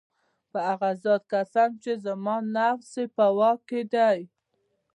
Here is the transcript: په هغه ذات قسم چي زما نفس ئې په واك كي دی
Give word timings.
په 0.51 0.59
هغه 0.69 0.89
ذات 1.03 1.23
قسم 1.33 1.69
چي 1.83 1.93
زما 2.05 2.35
نفس 2.55 2.91
ئې 2.99 3.05
په 3.15 3.25
واك 3.37 3.59
كي 3.69 3.81
دی 3.93 4.19